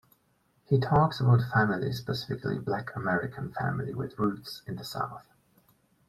[0.65, 5.27] He talks about family, specifically Black-American family with roots in the South.